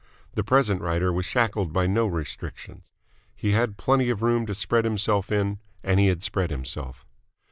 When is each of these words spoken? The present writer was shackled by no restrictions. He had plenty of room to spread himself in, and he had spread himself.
The 0.33 0.43
present 0.43 0.81
writer 0.81 1.13
was 1.13 1.27
shackled 1.27 1.71
by 1.71 1.85
no 1.85 2.07
restrictions. 2.07 2.91
He 3.35 3.51
had 3.51 3.77
plenty 3.77 4.09
of 4.09 4.23
room 4.23 4.47
to 4.47 4.55
spread 4.55 4.83
himself 4.83 5.31
in, 5.31 5.59
and 5.83 5.99
he 5.99 6.07
had 6.07 6.23
spread 6.23 6.49
himself. 6.49 7.05